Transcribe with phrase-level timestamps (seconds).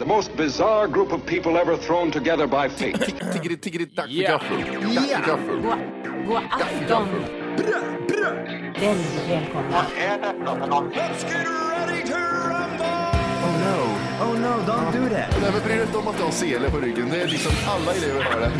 [0.00, 2.98] The most bizarre group of people ever thrown together by fate.
[3.32, 4.30] Tiggeri, tiggeri, dack för Ja.
[4.30, 4.58] gaffel.
[4.94, 5.60] Dack för gaffel.
[6.26, 7.08] God, afton.
[8.80, 9.84] Väldigt välkomna.
[13.42, 13.78] Oh no,
[14.24, 15.30] oh no, don't do that.
[15.42, 17.08] Nej men bry dig inte om att du har sele på ryggen.
[17.10, 18.50] Det är liksom alla elever har det.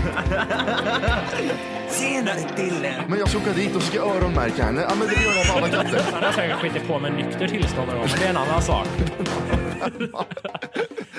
[2.01, 3.05] Tjenare Dille!
[3.09, 4.81] Men jag ska åka dit och ska öronmärka henne.
[4.89, 6.03] Ja men det gör jag på alla katter.
[6.13, 8.63] Han har säkert skitit på med nykter tillstånd någon gång, men det är en annan
[8.63, 8.87] sak.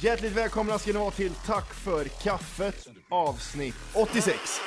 [0.00, 4.60] Hjärtligt välkomna ska ni vara till Tack för kaffet avsnitt 86.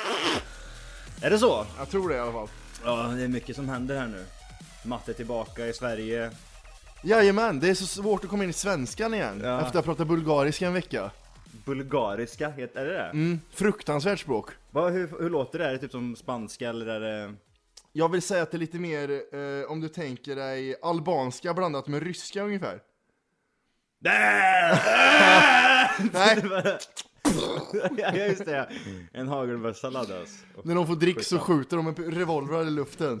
[1.22, 1.66] Är det så?
[1.78, 2.48] Jag tror det i alla fall.
[2.84, 4.24] Ja, det är mycket som händer här nu.
[4.84, 6.30] Matte tillbaka i Sverige.
[7.02, 9.40] Jajamän, det är så svårt att komma in i svenskan igen.
[9.44, 9.56] Ja.
[9.56, 11.10] Efter att ha pratat bulgariska en vecka.
[11.64, 13.10] Bulgariska, heter- är det det?
[13.10, 14.50] Mm, fruktansvärt språk.
[14.70, 15.66] Vad, hur, hur låter det?
[15.66, 17.34] Är det typ som spanska eller är det...
[17.92, 21.86] Jag vill säga att det är lite mer, eh, om du tänker dig albanska blandat
[21.86, 22.80] med ryska ungefär.
[26.12, 26.42] Nej,
[27.96, 28.68] ja, just det.
[29.12, 30.44] En hagelbössa laddas.
[30.64, 33.20] när de får drick så skjuter de en revolver i luften.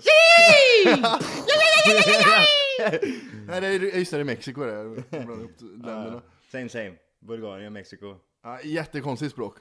[3.46, 4.72] Nej, det är, just det, det är Mexiko det.
[4.72, 6.22] Jag blandar ihop länderna.
[6.52, 6.92] Same same.
[7.20, 8.14] Bulgarien, Mexiko.
[8.42, 9.56] Ja, jättekonstigt språk.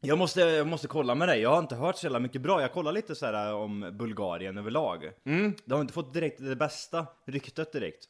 [0.00, 2.60] Jag måste, jag måste kolla med dig, jag har inte hört så jävla mycket bra.
[2.60, 5.10] Jag kollar lite så här om Bulgarien överlag.
[5.24, 5.54] Mm.
[5.64, 8.04] Det har inte fått direkt det bästa ryktet direkt.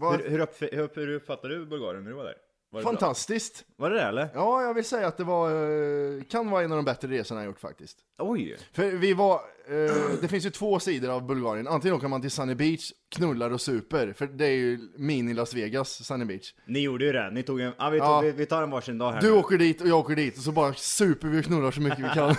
[0.00, 2.34] Var, Hur, hur, upp, hur, hur uppfattade du Bulgarien när du var där?
[2.70, 2.92] Var det bra?
[2.92, 3.64] fantastiskt.
[3.76, 4.28] Var det det eller?
[4.34, 7.40] Ja, jag vill säga att det var, eh, kan vara en av de bättre resorna
[7.40, 7.98] jag gjort faktiskt.
[8.18, 8.56] Oj!
[8.72, 11.68] För vi var, eh, det finns ju två sidor av Bulgarien.
[11.68, 14.12] Antingen åker man till Sunny Beach, knullar och super.
[14.12, 16.54] För det är ju mini Las Vegas, Sunny Beach.
[16.66, 18.20] Ni gjorde ju det, ni tog en, ja, vi, tog, Ja.
[18.20, 19.32] vi, vi tar en varsin dag här Du nu.
[19.32, 21.98] åker dit och jag åker dit och så bara super vi och knullar så mycket
[21.98, 22.30] vi kan.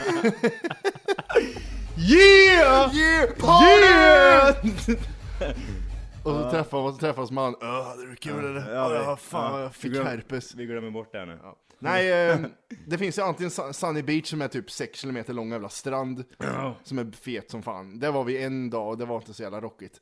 [1.97, 2.95] yeah!
[2.95, 3.29] Yeah!
[3.37, 4.95] Party!
[6.29, 7.55] och så träffar man, så träffas man.
[7.61, 8.73] Öh, hade du kul eller?
[8.75, 9.61] Ja, det- ja fan ja.
[9.61, 10.55] jag fick herpes.
[10.55, 11.39] Vi glömmer bort det här nu.
[11.81, 12.39] Nej, eh,
[12.87, 16.23] det finns ju antingen Sun- Sunny Beach som är typ 6 km lång jävla strand.
[16.83, 17.99] som är fet som fan.
[17.99, 20.01] Där var vi en dag och det var inte så jävla rockigt.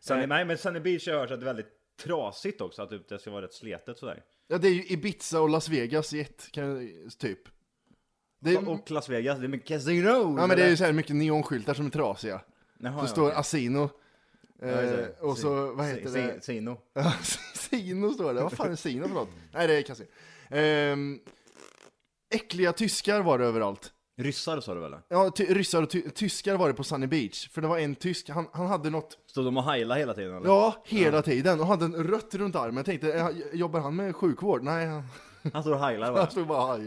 [0.00, 1.72] Sunny, nej men Sunny Beach har jag hört att det är väldigt
[2.04, 4.22] trasigt också, att typ det ska vara rätt sletet sådär.
[4.48, 7.38] Ja, det är ju Ibiza och Las Vegas i ett, kan jag, typ.
[8.40, 10.36] Det är, Och Las Vegas, det är mycket casino!
[10.38, 12.40] ja, men det är ju så här mycket neonskyltar som är trasiga.
[12.78, 13.36] Jaha, Det ja, står okej.
[13.38, 13.90] Asino.
[14.62, 16.10] Ja, Eh, och så, vad heter det?
[16.10, 16.78] si- Sino.
[16.94, 17.12] Ja,
[17.54, 18.42] Sino står det.
[18.42, 19.28] Vad fan är Sino för något?
[19.52, 20.08] Nej, det är kasino.
[20.50, 21.18] Ehm,
[22.34, 23.92] äckliga tyskar var det överallt.
[24.20, 24.94] Ryssar sa du väl?
[25.08, 27.48] Ja, ty- ryssar och ty- tyskar var det på Sunny Beach.
[27.48, 30.36] För det var en tysk, han, han hade något, Stod de och heilade hela tiden
[30.36, 30.46] eller?
[30.46, 31.60] ja, hela tiden.
[31.60, 32.76] Och hade en rött runt armen.
[32.76, 34.62] Jag tänkte, eh, jobbar han med sjukvård?
[34.62, 35.02] Nej, han,
[35.52, 36.30] Han stod och heilade han va?
[36.30, 36.80] stod bara och.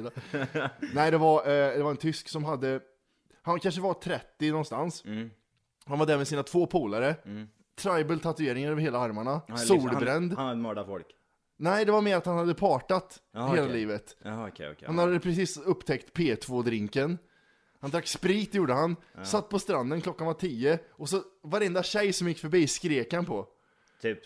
[0.94, 2.80] Nej, det var, eh, det var en tysk som hade,
[3.42, 5.04] han kanske var 30 någonstans.
[5.06, 5.30] Mm.
[5.86, 7.16] Han var där med sina två polare.
[7.80, 9.32] Tribal tatueringar över hela armarna.
[9.32, 10.32] Han liksom- Solbränd.
[10.32, 11.08] Han, han hade mördat folk.
[11.58, 13.76] Nej, det var mer att han hade partat Ja, hela okej.
[13.76, 14.16] livet.
[14.24, 14.88] Jaha okej okej.
[14.88, 17.18] Han hade precis upptäckt P2-drinken.
[17.82, 18.96] Han drack sprit gjorde han.
[19.24, 20.80] Satt på stranden, klockan var 10.
[20.92, 23.48] Och så varenda tjej som gick förbi skrek han på.
[24.02, 24.20] Typ.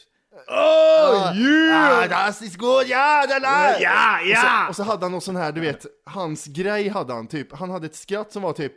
[0.47, 2.03] Oh yeah!
[2.03, 3.81] Ah, das ist gut, ja, den är!
[3.81, 7.13] Ja, Och så, och så hade han någon sån här, du vet, hans grej hade
[7.13, 7.53] han typ.
[7.53, 8.73] Han hade ett skratt som var typ,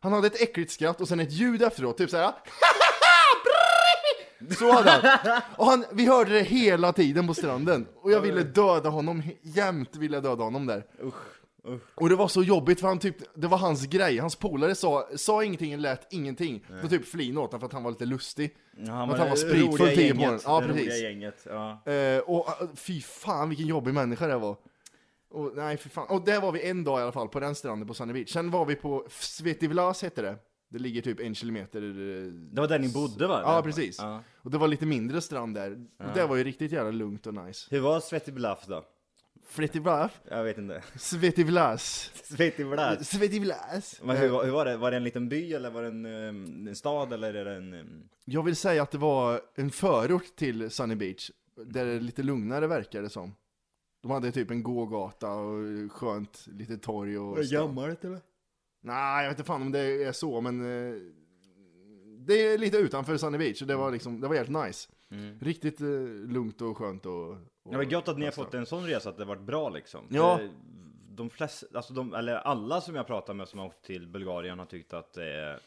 [0.00, 2.26] han hade ett äckligt skratt och sen ett ljud efteråt, typ såhär.
[2.26, 2.32] Så
[4.60, 5.42] han.
[5.56, 7.86] Och han, vi hörde det hela tiden på stranden.
[8.02, 10.84] Och jag ville döda honom, jämt ville jag döda honom där.
[11.94, 15.08] Och det var så jobbigt för han typ, det var hans grej, hans polare sa,
[15.16, 16.64] sa ingenting, lät ingenting.
[16.82, 18.56] Då typ flina åt honom för att han var lite lustig.
[18.76, 20.40] Ja, att men han var spritfull tio på morgonen.
[20.44, 21.02] Ja, det precis.
[21.02, 21.46] gänget.
[21.48, 21.92] Ja.
[21.92, 24.56] Eh, och eh, fy fan vilken jobbig människa det var.
[25.30, 26.06] Och, nej, fy fan.
[26.08, 28.32] och där var vi en dag i alla fall, på den stranden på Sunny Beach.
[28.32, 30.36] Sen var vi på Svetivlas hette det.
[30.72, 31.82] Det ligger typ en kilometer.
[31.82, 33.40] eh, Det var där ni bodde va?
[33.44, 33.98] Ja, precis.
[33.98, 34.22] Ja.
[34.36, 35.86] Och det var lite mindre strand där.
[35.98, 37.66] Och det var ju riktigt jävla lugnt och nice.
[37.70, 38.84] Hur var Svettig Bluff då?
[39.50, 40.10] Svetivlas?
[40.28, 40.82] Jag vet inte.
[40.96, 42.10] Svetivlas.
[42.24, 43.06] Svettig Bluff?
[43.06, 44.00] Svetivlas.
[44.04, 44.76] Men hur, var- hur var det?
[44.76, 47.54] Var det en liten by eller var det en, ehm, en stad eller är det
[47.56, 48.08] en...
[48.24, 51.30] Jag vill säga att det var en förort till Sunny Beach.
[51.66, 53.34] Där det lite lugnare verkar det som.
[54.02, 57.38] De hade typ en gågata och skönt, lite torg och...
[57.44, 58.20] gammalt eller?
[58.80, 60.60] Nej, jag vet inte fan om det är så, men...
[60.60, 60.94] eh,
[62.26, 64.88] det är lite utanför Sunny Beach och det var liksom, det var helt nice.
[65.40, 65.88] Riktigt eh,
[66.28, 67.28] lugnt och skönt och...
[67.30, 67.36] och
[67.70, 70.06] Det var gött att ni har fått en sån resa att det varit bra liksom.
[70.10, 70.40] Ja.
[71.10, 74.58] De flesta, alltså de, eller alla som jag pratar med som har åkt till Bulgarien
[74.58, 75.58] har tyckt att det är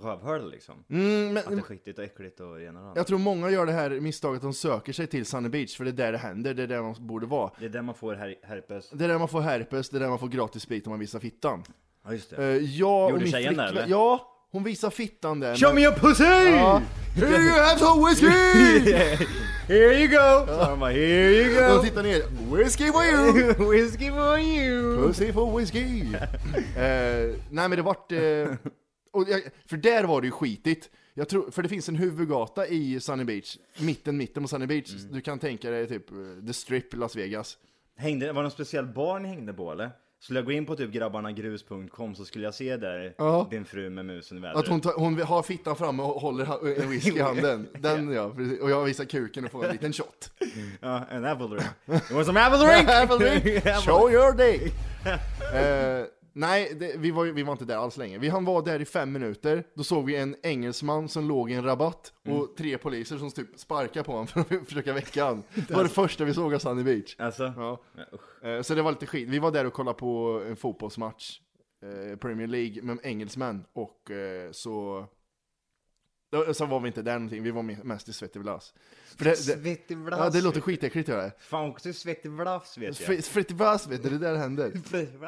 [0.00, 0.84] rövhål liksom.
[0.88, 2.98] Mm, Att det är men, skitigt och äckligt och det ena och andra.
[3.00, 5.84] jag tror många gör det här misstaget att de söker sig till Sunny Beach för
[5.84, 7.50] det är där det händer, det är där man borde vara.
[7.58, 8.90] Det är där man får her herpes.
[8.90, 11.00] Det är där man får herpes, det är där man får gratis sprit om man
[11.00, 11.62] visar fittan.
[12.04, 12.58] Ja just Uh, det.
[12.58, 13.90] jag och Gjorde min tjejen det, flickvän, eller?
[13.96, 15.56] ja, hon visar fittan där.
[15.56, 16.24] Show me your pussy!
[16.24, 16.82] Ja.
[17.14, 18.26] Here you have some whiskey!
[19.68, 20.46] Here you go!
[20.46, 21.82] Så han bara, here you Och go!
[21.82, 22.22] tittar ner,
[22.56, 23.70] whiskey for you!
[23.72, 25.06] Whiskey for you!
[25.06, 26.04] Pussy for whiskey!
[26.76, 28.12] Eh, nej men det vart...
[28.12, 28.48] Uh,
[29.12, 30.90] och jag, för där var det ju skitigt.
[31.14, 34.90] Jag tror, för det finns en huvudgata i Sunny Beach, mitten, mitten på Sunny Beach.
[34.94, 35.12] Mm.
[35.12, 36.16] Du kan tänka dig typ eh,
[36.46, 37.58] The Strip, Las Vegas.
[37.96, 39.90] Hängde, var det någon speciell bar ni hängde på eller?
[40.22, 43.46] Skulle jag gå in på typ grabbarnagrus.com så skulle jag se där Ja.
[43.50, 44.58] din fru med musen i vädret.
[44.58, 47.68] Att hon, tar, hon har fittan framme och håller en whisky i handen.
[47.78, 48.60] Den ja, precis.
[48.60, 50.30] och jag visar kuken och får en liten shot.
[50.80, 51.62] Ja, en apple drink.
[51.86, 52.88] You want some apple drink?
[52.90, 53.64] Apple drink.
[53.84, 54.72] Show your dick!
[55.54, 58.18] Eh, nej, det, vi, var, vi var inte där alls länge.
[58.18, 61.54] Vi han var där i fem minuter, då såg vi en engelsman som låg i
[61.54, 65.42] en rabatt och tre poliser som typ sparkade på honom för att försöka väcka honom.
[65.68, 67.16] Det var det första vi såg av Sunny Beach.
[67.18, 67.80] Alltså, Ja.
[68.40, 68.48] ja.
[68.48, 69.28] Eh, så det var lite skit.
[69.28, 71.40] Vi var där och kollade på en fotbollsmatch,
[72.10, 75.06] eh, Premier League, med engelsmän och eh, så
[76.32, 78.74] då- så var vi inte där någonting, vi var me- mest i svettig Vlas.
[79.16, 80.32] För det, det, Svettig ja, vlass.
[80.34, 81.32] det låter skitäckligt gör det.
[81.38, 83.24] Fan också svettig vlass vet jag.
[83.24, 84.72] Svettig Vlas vet du, det är där händer.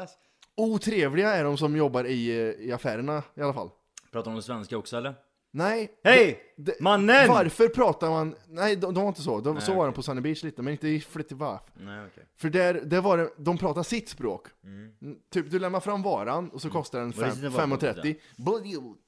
[0.57, 3.71] Otrevliga är de som jobbar i, eh, i affärerna i alla fall.
[4.13, 5.15] Pratar de svenska också eller?
[5.51, 6.01] Nej!
[6.05, 6.41] Hej!
[6.81, 7.29] Mannen!
[7.29, 8.35] Varför pratar man...
[8.49, 9.41] Nej, de, de var inte så.
[9.41, 11.61] De, så Nej, var de på Sunny Beach lite, men inte i Frittivaf.
[11.75, 12.25] Nej okej.
[12.37, 14.47] För där, där var det, de pratar sitt språk.
[14.65, 14.93] Mm,
[15.31, 18.17] Typ, du lämnar fram varan och så kostar den Vad är fem- det var 5,30.
[18.37, 18.99] Bollywood.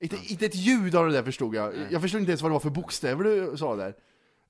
[0.00, 1.74] Inte, inte ett ljud av det där förstod jag.
[1.90, 3.94] Jag förstod inte ens vad det var för bokstäver du sa där.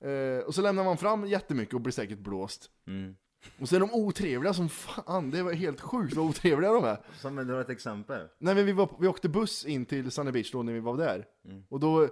[0.03, 2.69] Eh, och så lämnar man fram jättemycket och blir säkert blåst.
[2.87, 3.15] Mm.
[3.59, 6.97] Och så är de otrevliga som fan, det var helt sjukt vad otrevliga de är.
[7.19, 8.27] Som du har ett exempel.
[8.37, 10.97] Nej men vi, var, vi åkte buss in till Sunny Beach då när vi var
[10.97, 11.25] där.
[11.69, 12.07] Och då,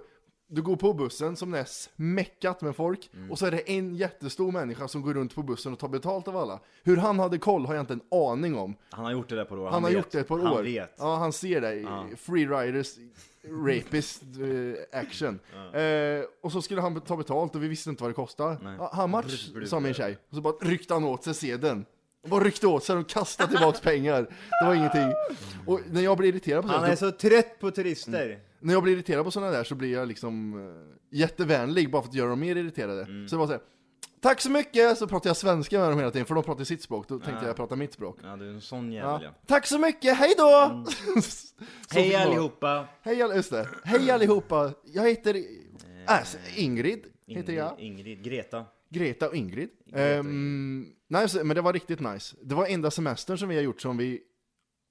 [0.50, 4.52] du går på bussen som är smäckat med folk, och så är det en jättestor
[4.52, 6.60] människa som går runt på bussen och tar betalt av alla.
[6.82, 8.74] Hur han hade koll har jag inte en aning om.
[8.90, 9.70] Han har gjort det där på år.
[9.70, 9.98] Han, har vet.
[9.98, 10.62] gjort det ett par Han år.
[10.62, 10.94] vet.
[10.98, 11.74] Ja, han ser det.
[11.74, 12.06] Ja.
[12.16, 12.94] Freeriders,
[13.64, 15.38] rapist eh, action.
[15.74, 18.56] Eh, och så skulle han ta betalt och vi visste inte vad det kostade.
[18.78, 19.08] Ja,
[19.52, 20.18] brr, sa min tjej.
[20.30, 21.84] Och så bara ryckte han åt sig sedeln.
[22.22, 24.26] Och bara ryckte åt sig och kastade tillbaks pengar.
[24.60, 25.12] Det var ingenting.
[25.66, 28.38] Och när jag blir irriterad på Han sånt, är så trött på turister.
[28.60, 32.08] När jag blir irriterad på sådana där så blir jag liksom eh, jättevänlig bara för
[32.08, 33.02] att göra dem mer irriterade.
[33.02, 33.28] Mm.
[33.28, 33.62] Så det var så här,
[34.22, 34.98] Tack så mycket!
[34.98, 37.08] Så pratar jag svenska med dem hela tiden, för de pratar sitt språk.
[37.08, 38.18] Då tänkte jag prata mitt språk.
[38.22, 39.12] Ja, du är en sån Ja.
[39.12, 39.46] jävel ja.
[39.46, 40.84] Tack så mycket, hej då!
[41.90, 42.86] Fick Hej allihopa!
[43.02, 43.68] Hej, all- just det.
[43.84, 44.72] Hej allihopa!
[44.84, 45.34] Jag heter
[46.08, 47.80] äh, Ingrid, heter jag.
[47.80, 48.64] Ingrid, Greta.
[48.90, 49.70] Greta och Ingrid.
[49.86, 50.22] Greta
[51.08, 52.36] nej, så- men det var riktigt nice.
[52.42, 54.20] Det var enda semestern som vi har gjort som vi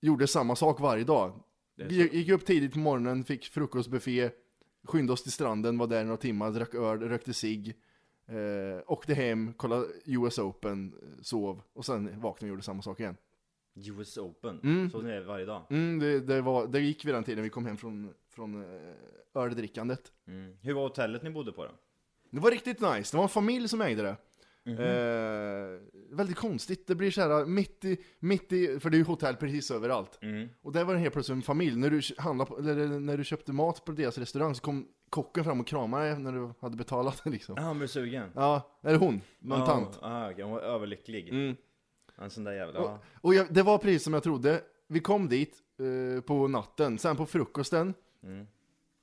[0.02, 1.40] gjorde samma sak varje dag.
[1.88, 4.30] Det gick upp tidigt på morgonen, fick frukostbuffé,
[4.84, 7.74] skyndade oss till stranden, var där några timmar, drack öl, rökte cigg,
[8.28, 13.00] eh, åkte hem, kollade US Open, eh, sov och sen vaknade och gjorde samma sak
[13.00, 13.18] igen.
[13.76, 14.60] US Open.
[14.64, 14.90] Mm.
[14.90, 15.62] Så ni är varje dag.
[15.70, 18.92] Mm, det, det, var, det gick vid den tiden vi kom hem från, från eh,
[19.34, 20.12] öldrickandet.
[20.28, 20.58] Mm.
[20.62, 21.72] Hur var hotellet ni bodde på då?
[22.30, 24.16] Det var riktigt nice, det var en familj som ägde det.
[24.72, 24.82] Mhm.
[24.82, 29.04] Eh, väldigt konstigt, det blir så här mitt i, mitt i, för det är ju
[29.06, 30.20] hotell precis överallt.
[30.22, 30.50] Mm.
[30.62, 33.24] Och där var det helt plötsligt en familj, när du, handlade på, eller när du
[33.24, 36.78] köpte mat på deras restaurang så kom kocken fram och kramade dig när du hade
[36.78, 37.56] betalat liksom.
[37.58, 38.32] Ja, han blev sugen.
[38.36, 40.00] Ja, eller hon, någon Ja, tant.
[40.02, 41.30] Ah, okej, hon var överlycklig.
[41.30, 41.56] Mm.
[42.18, 42.76] En sån där jävel.
[42.78, 43.00] Ja.
[43.22, 44.62] Och jag, det var precis som jag trodde.
[44.88, 47.94] Vi kom dit eh, på natten, sen på frukosten.
[48.24, 48.48] Mm.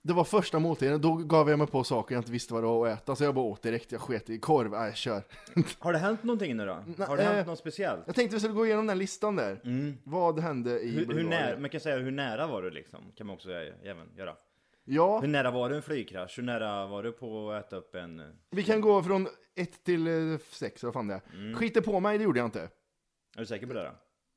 [0.07, 2.67] Det var första måltiden, då gav jag mig på saker jag inte visste vad det
[2.67, 3.93] var att äta, så jag bara åt direkt.
[3.93, 5.23] Jag sket i korv, nej kör.
[5.79, 6.83] Har det hänt någonting nu då?
[6.97, 8.03] Nej, Har det hänt eh, något speciellt?
[8.07, 9.61] Jag tänkte vi skulle gå igenom den listan där.
[9.65, 9.97] Mm.
[10.05, 13.01] Vad hände i Hur, hur nära, man kan säga hur nära var du liksom?
[13.17, 14.37] Kan man också även göra.
[14.85, 16.39] Ja, Hur nära var du en flygkrasch?
[16.39, 18.21] Hur nära var du på att äta upp en...
[18.21, 21.21] eh, vi kan gå från 1 till 6, vad fan det är.
[21.35, 21.55] Mm.
[21.55, 22.61] Skiter på mig, det gjorde jag inte.
[22.61, 22.69] Är
[23.41, 23.91] du säker på det då?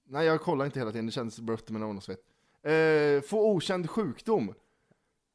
[0.08, 2.20] Nej, jag kollade inte hela tiden, det kändes brött med någon svett.
[2.64, 4.54] Eh, få okänd sjukdom.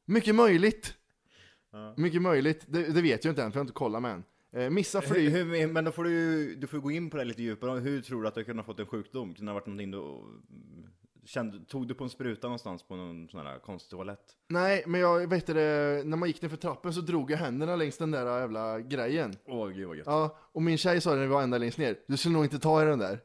[0.05, 0.93] Mycket möjligt.
[1.71, 1.93] Ja.
[1.97, 2.65] Mycket möjligt.
[2.67, 4.23] Det, det vet jag inte än, för jag har inte kollat med än.
[4.61, 5.29] Eh, missa Hur, flyg.
[5.29, 7.79] hur, men då får du, du får gå in på det lite djupare.
[7.79, 9.33] Hur tror du att du kunde ha fått en sjukdom?
[9.33, 10.21] Kunde det ha varit någonting du...
[11.25, 14.19] Kände, tog du på en spruta någonstans på någon sån här konstig toalett?
[14.47, 17.75] Nej, men jag vet det, när man gick ner för trappen så drog jag händerna
[17.75, 19.35] längs den där jävla grejen.
[19.45, 20.07] Åh gud vad gött.
[20.07, 22.45] Ja, och min tjej sa det när vi var ända längst ner, du skulle nog
[22.45, 23.19] inte ta i den där.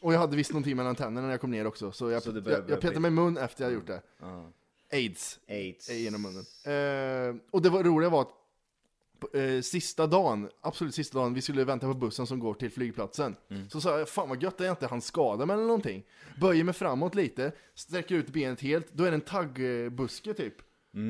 [0.00, 2.30] Och jag hade visst någonting mellan tänderna när jag kom ner också, så jag, Så
[2.30, 4.02] jag, jag petade mig i mun efter jag gjort det.
[4.20, 4.52] Ja.
[4.92, 5.38] Aids.
[5.48, 5.88] Aids.
[5.90, 6.44] är genom munnen.
[6.64, 11.64] Eh, och det var roliga var att eh, sista dagen, absolut sista dagen, vi skulle
[11.64, 13.36] vänta på bussen som går till flygplatsen.
[13.70, 16.02] Så sa jag, fan vad gött jag inte skada mig eller någonting.
[16.40, 20.54] Böjer mig framåt lite, sträcker ut benet helt, då är det en taggbuske typ.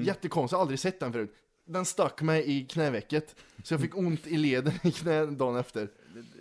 [0.05, 1.35] Jättekonstigt, aldrig sett den förut.
[1.65, 5.89] Den stack mig i knävecket, så jag fick ont i leden i knä dagen efter.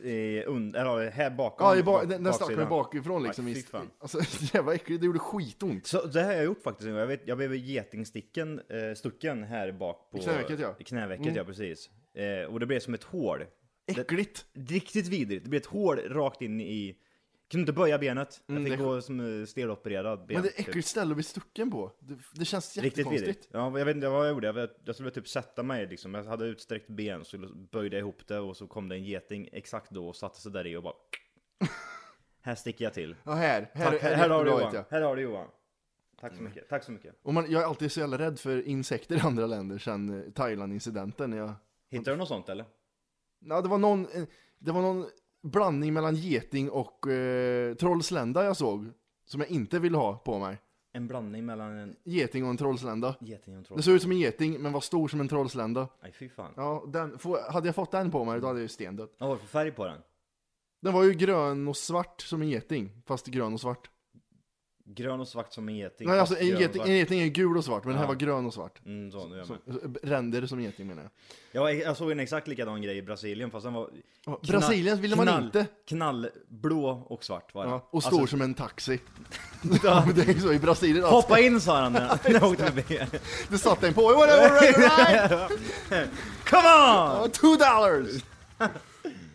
[0.03, 1.67] I, und, eller här bakom.
[1.67, 3.47] Ja, i ba- den, den stack mig bakifrån liksom.
[3.47, 3.63] Aj,
[3.99, 4.19] alltså
[4.53, 5.87] jävla äckligt, det gjorde skitont.
[5.87, 6.89] Så det här har jag gjort faktiskt.
[6.89, 10.17] Jag, vet, jag blev getingsticken, eh, stucken här bak på...
[10.17, 10.75] I knävecket, ja.
[10.79, 11.89] I knävecket, ja precis.
[12.13, 13.45] Eh, och det blev som ett hål.
[13.87, 14.45] Äckligt.
[14.53, 15.43] Riktigt vidrigt.
[15.43, 16.95] Det blev ett hål rakt in i...
[17.51, 18.41] Kunde inte böja benet.
[18.47, 20.35] Mm, jag fick det- gå som eh, stelopererad ben.
[20.35, 20.67] Men det är typ.
[20.67, 21.91] äckligt ställe att bli stucken på.
[21.99, 23.27] Det, det känns Riktigt jättekonstigt.
[23.27, 23.49] vidrigt.
[23.51, 24.47] Ja, jag vet inte vad jag gjorde.
[24.47, 26.13] Jag, jag skulle typ sätta mig liksom.
[26.13, 27.37] Jag hade utsträckt ben, så
[27.71, 30.51] böjde jag ihop det och så kom det en geting exakt då och satte sig
[30.51, 30.93] där i och bara...
[32.41, 33.15] här sticker jag till.
[33.23, 33.69] Ja, här.
[33.73, 34.73] Här, Tack, är här, här har du Johan.
[34.73, 34.85] jag.
[34.89, 35.47] Här har du Johan.
[36.19, 36.69] Tack så mycket.
[36.69, 37.15] Tack så mycket.
[37.23, 40.31] Och man, jag är alltid så jävla rädd för insekter i andra länder sen eh,
[40.31, 41.31] Thailand-incidenten.
[41.33, 41.53] Jag,
[41.89, 42.65] Hittar du något sånt eller?
[43.39, 44.23] ja, det, var någon, eh,
[44.59, 45.05] det var någon
[45.43, 48.91] blandning mellan geting och eh, trollslända jag såg.
[49.25, 50.57] Som jag inte ville ha på mig.
[50.93, 53.15] En blandning mellan en Geting och en trollslända.
[53.19, 55.87] geting och en Det såg ut som en geting, men var stor som en trollslända.
[56.03, 56.53] Nej fy fan.
[56.55, 59.15] Ja, den, få, hade jag fått den på mig, då hade jag ju stendött.
[59.19, 59.97] Vad var det för färg på den?
[60.81, 63.89] Den var ju grön och svart som en geting, fast grön och svart.
[64.95, 66.07] Grön och svart som en geting.
[66.07, 68.07] Nej, alltså en grön geting, en geting är gul och svart, men den här Ja.
[68.07, 68.81] var grön och svart.
[68.85, 69.97] Mm, så, nu Så, med.
[70.03, 71.03] ränder som geting menar
[71.51, 71.69] jag.
[71.71, 73.89] Jag, jag såg en exakt likadan grej i Brasilien fast den var
[74.25, 75.65] Ja, knall- Brasilien ville man knall- inte.
[75.87, 77.71] Knallblå och svart var den.
[77.73, 78.99] Ja, och stor Alltså, som en taxi.
[79.83, 81.03] ja, det är så i Brasilien.
[81.03, 81.15] alltså.
[81.15, 82.99] Hoppa in sa han när jag åkte förbi.
[83.49, 84.01] Det satt en på.
[84.01, 84.77] Whatever, right,
[85.91, 86.09] right.
[86.45, 87.21] Come on!
[87.21, 88.23] Ja, Two dollars!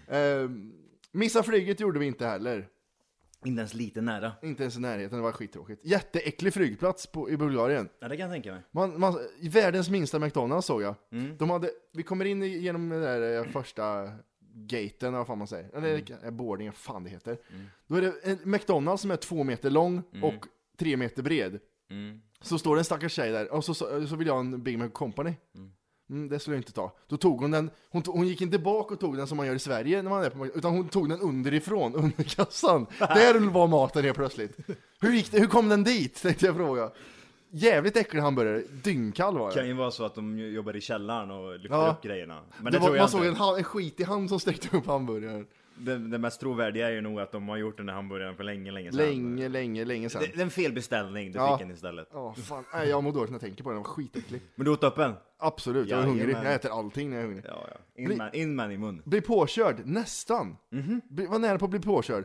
[0.08, 0.72] Ehm,
[1.12, 2.66] missa flyget gjorde vi inte heller.
[3.46, 4.32] Inte ens lite nära.
[4.42, 5.84] Inte ens i närheten, det var skittråkigt.
[5.84, 7.88] Jätteäcklig flygplats på, i Bulgarien.
[8.00, 8.62] Ja, det kan jag tänka mig.
[8.70, 10.94] Man, man, världens minsta McDonalds såg jag.
[11.12, 11.36] Mm.
[11.36, 14.12] De hade, vi kommer in genom den där eh, första
[14.54, 15.76] gaten, eller vad fan man säger.
[15.76, 16.36] Eller mm.
[16.36, 17.38] boarding, vad fan det heter.
[17.86, 20.46] Då är det en McDonalds som är två meter lång och
[20.78, 21.58] tre meter bred.
[21.90, 22.20] Mm.
[22.40, 24.62] Så står det en stackars tjej där, och så, så, så vill jag ha en
[24.62, 25.34] Big Mac Company.
[26.10, 26.92] Mm, det skulle jag inte ta.
[27.08, 29.46] Då tog hon den, hon, tog, hon gick inte bak och tog den som man
[29.46, 32.86] gör i Sverige när man är på utan hon tog den underifrån, under kassan.
[32.98, 34.56] Där var maten helt plötsligt.
[35.00, 36.14] Hur gick det, hur kom den dit?
[36.22, 36.90] Tänkte jag fråga.
[37.50, 41.30] Jävligt äcklig hamburgare, dyngkall var Det kan ju vara så att de jobbar i källaren
[41.30, 41.90] och lyfter Ja.
[41.98, 42.40] upp grejerna.
[42.56, 43.28] Men det, det var, tror jag man såg inte.
[43.30, 45.46] en, ha- en skitig hand som sträckte upp hamburgaren.
[45.78, 48.44] Det, det mest trovärdiga är ju nog att de har gjort den där hamburgaren för
[48.44, 49.06] länge, länge sedan.
[49.06, 50.22] Länge, länge, länge sedan.
[50.22, 51.58] Det, det är en felbeställning, du Ja.
[51.58, 52.08] fick en istället.
[52.12, 52.64] Ja, fan.
[52.74, 54.40] Nej, jag mår dåligt när jag tänker på den, den var skitäcklig.
[54.54, 55.12] Men du åt upp en?
[55.38, 56.20] Absolut, jag är Jajamän.
[56.26, 56.36] hungrig.
[56.46, 57.44] Jag äter allting när jag är hungrig.
[57.48, 57.76] Ja, ja.
[58.02, 59.02] In, Bli- man, in man i mun.
[59.04, 60.56] Bli påkörd, nästan.
[61.10, 62.24] Bli, var nära på att bli påkörd.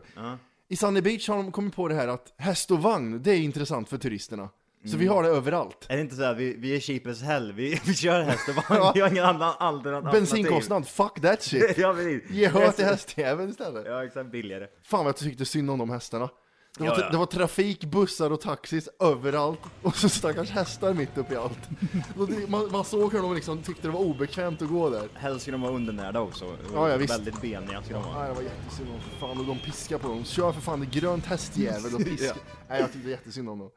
[0.68, 3.38] I Sunny Beach har de kommit på det här att häst och vagn, det är
[3.40, 4.48] intressant för turisterna.
[4.84, 5.86] Så vi har det överallt.
[5.88, 8.48] Är det inte så här, vi, vi är cheap as hell, vi, vi kör häst
[8.48, 10.12] och vagn, vi har ingen annan alternativ.
[10.12, 11.74] Bensinkostnad, fuck that shit.
[11.78, 12.30] ja, precis.
[12.30, 13.86] Ge hö till hästjäveln istället.
[13.86, 14.66] Ja, exakt, billigare.
[14.82, 16.28] Fan vad jag tyckte synd om de hästarna.
[16.78, 17.10] Det var, Ja, ja.
[17.10, 21.58] det var trafik, bussar och taxis överallt och så stackars hästar mitt uppe i allt.
[22.18, 25.08] Och det, man, man såg hur de liksom tyckte det var obekvämt att gå där.
[25.14, 26.56] Helst ska de vara undernärda också.
[26.74, 27.14] Ja, ja, visst.
[27.14, 28.18] Väldigt beniga ska de vara.
[28.18, 30.24] Nej, det var jättesynd om fan och de piskar på dem.
[30.24, 32.34] Kör för fan det är grönt hästjävel och piska.
[32.68, 33.70] Nej, jag tyckte jättesynd om dem.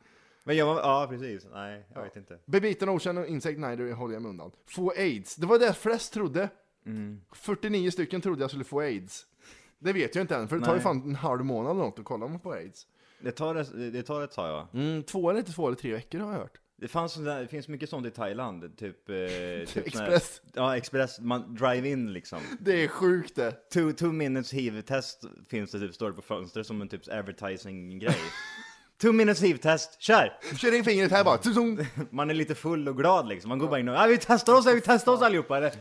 [0.47, 2.37] Men jag ja precis, nej jag vet inte.
[2.45, 4.51] Bebiten okänd insekt, nej det håller jag mig undan.
[4.65, 6.49] Få aids, det var det flest trodde.
[6.85, 7.21] Mm.
[7.33, 9.25] 49 stycken trodde jag skulle få aids.
[9.79, 11.99] Det vet jag inte än, för det tar ju fan en halv månad eller något
[11.99, 12.87] att kolla får aids.
[13.19, 13.55] Det tar
[13.91, 14.79] det tar ett tag ja.
[14.79, 16.59] Mm, två eller inte två eller tre veckor har jag hört.
[16.77, 19.09] Det, fanns det finns mycket sånt i Thailand, typ...
[19.09, 19.15] Eh,
[19.67, 20.41] typ Express.
[20.53, 22.39] Ja, Express, man drive-in liksom.
[22.59, 23.51] Det är sjukt det.
[23.51, 28.15] Two, two minutes hiv-test finns det typ, står det på fönstret som en typ advertising-grej.
[29.01, 30.33] two minutes hiv-test, kör!
[30.57, 31.39] Kör in fingret här bara.
[32.11, 34.53] Man är lite full och glad liksom, man går bara in och ah, vi testar
[34.53, 35.57] oss, vi testar oss allihopa!
[35.57, 35.71] Eller?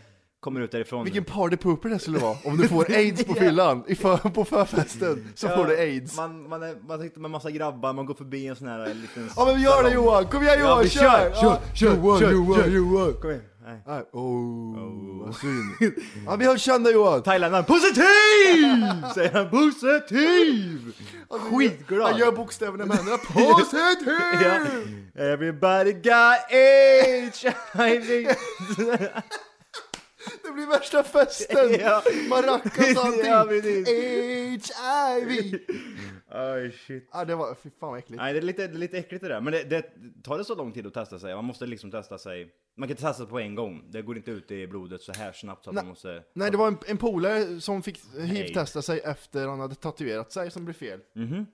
[0.41, 1.05] Kommer ut därifrån.
[1.05, 5.29] Vilken partypooper det skulle vara om du får aids på fyllan, i för, på förfesten,
[5.35, 6.17] så får du aids.
[6.17, 9.31] Man, man, är, man sitter med massa grabbar, man går förbi en sån här liten...
[9.37, 11.03] Ja men gör det Johan, kom igen Johan, vi kör!
[11.03, 11.61] kör, Ja.
[11.75, 12.69] kör, Johan, kör, Johan, kör.
[12.69, 13.13] Johan!
[13.21, 13.43] Kom igen.
[13.67, 13.83] Nej.
[13.87, 15.95] Nej, oh, vad synd.
[16.27, 17.23] Ja vi höll kända Johan!
[17.23, 18.05] Thailand, positiv!
[19.15, 20.93] Säger han, positiv!
[21.29, 22.11] Skitglad!
[22.11, 23.19] Han gör bokstäverna med händerna,
[23.59, 24.09] positiv!
[24.43, 24.61] Ja.
[25.23, 28.29] Everybody got HIV!
[30.43, 31.77] Det blir värsta festen!
[31.81, 32.03] Ja.
[32.29, 33.25] Maracas och allting!
[33.27, 33.45] Ja.
[35.19, 35.59] HIV!
[36.35, 37.09] Aj shit.
[37.13, 38.23] Ja, det var, fy fan vad äckligt.
[38.23, 39.41] Nej det är lite, det är lite äckligt det där.
[39.41, 39.85] Men det, det
[40.23, 41.35] tar det så lång tid att testa sig?
[41.35, 42.51] Man måste liksom testa sig.
[42.77, 43.85] Man kan inte testa på en gång.
[43.91, 45.85] Det går inte ut i blodet så här snabbt så att Nej.
[45.85, 46.23] man måste...
[46.35, 50.51] Nej, det var en, en polare som fick hiv-testa sig efter han hade tatuerat sig
[50.51, 51.01] som blev fel.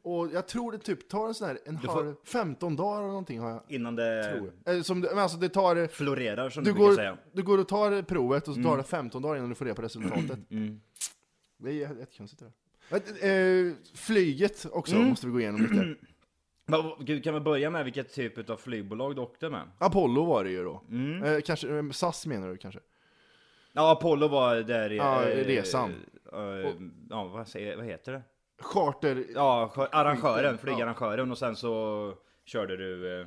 [0.03, 1.83] Och jag tror det typ tar en sån här, en Mhm.
[1.83, 3.63] får- halv, 15 dagar eller någonting har jag.
[3.69, 4.73] Innan det Tror jag.
[4.75, 7.19] Eller som, men alltså det tar, florerar som du du, brukar går, säga.
[7.33, 8.71] du går och tar provet och så Mm.
[8.71, 10.39] tar det 15 dagar innan du får reda på resultatet.
[11.59, 12.53] Det är jättekonstigt det där.
[12.91, 15.09] Eh, flyget också Mm.
[15.09, 15.95] måste vi gå igenom lite.
[17.05, 19.63] Gud, kan vi börja med vilket typ av flygbolag du åkte med?
[19.79, 20.83] Apollo var det ju då.
[20.91, 21.23] Mm.
[21.25, 22.81] Eh, kanske, eh, SAS menar du kanske?
[23.73, 24.97] Ja, Apollo var där i...
[24.97, 25.91] Ja, eh, resan.
[26.33, 26.39] eh,
[27.11, 28.23] ja, vad, säger, vad heter det?
[28.63, 30.59] Charter Ja, arrangören, Ja.
[30.59, 33.27] flygarrangören och sen så körde du eh,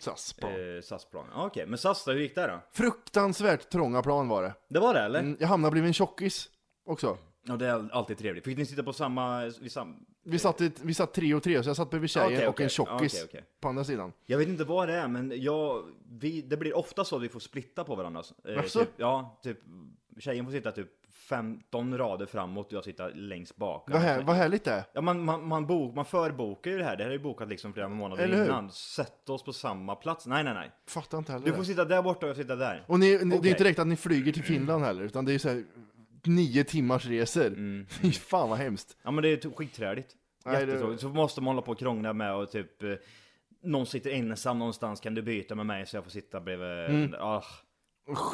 [0.00, 0.52] SAS plan.
[0.76, 1.26] eh, SAS-plan.
[1.34, 2.60] Ja, Okej, men SAS då, hur gick det då?
[2.72, 4.54] Fruktansvärt trånga plan var det.
[4.68, 5.20] Det var det eller?
[5.20, 6.48] Mm, Jag hamnade bredvid en tjockis
[6.86, 7.18] också.
[7.44, 8.44] Ja, det är alltid trevligt.
[8.44, 9.44] Fick ni sitta på samma...
[9.60, 10.06] Vid sam...
[10.24, 12.54] Vi satt, i, vi satt tre och tre, så jag satt bredvid tjejen Okej, och
[12.54, 12.64] okej.
[12.64, 13.44] en tjockis okej, okej.
[13.60, 14.12] på andra sidan.
[14.26, 17.28] Jag vet inte vad det är, men jag, vi, det blir ofta så att vi
[17.28, 18.22] får splitta på varandra.
[18.48, 18.78] Eh, Jaså?
[18.80, 19.58] typ, ja, typ
[20.18, 23.84] tjejen får sitta typ 15 rader framåt och jag sitter längst bak.
[23.90, 24.84] Vad, här, vad härligt det är.
[24.92, 26.96] Ja, man, man, man, bok, man förbokar ju det här.
[26.96, 28.44] Det här är ju bokat liksom flera månader Eller hur?
[28.44, 28.70] innan.
[28.70, 30.26] Sätt oss på samma plats.
[30.26, 30.70] Nej, nej, nej.
[30.86, 31.56] Fattar inte heller Du det.
[31.56, 32.84] får sitta där borta och jag sitter där.
[32.86, 33.50] Och ni, ni, det är Okej.
[33.50, 35.64] inte direkt att ni flyger till Finland heller, utan det är ju så här
[36.26, 37.46] nio timmars resor.
[37.46, 37.86] Mm.
[37.90, 38.96] Fy fan vad hemskt.
[39.02, 40.16] Ja, men det är t- skitträligt.
[40.44, 41.00] Nej, det- Jättetråkigt.
[41.00, 42.82] Så måste man hålla på och krångla med och typ...
[42.82, 42.92] Eh,
[43.64, 46.68] någon sitter ensam någonstans, kan du byta med mig så jag får sitta bredvid?
[46.96, 47.14] Mm.
[47.18, 47.42] Ah.